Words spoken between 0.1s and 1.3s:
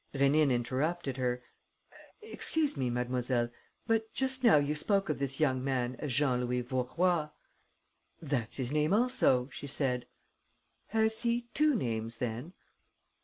Rénine interrupted